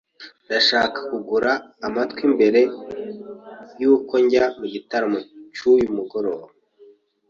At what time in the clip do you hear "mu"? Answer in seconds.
4.57-4.65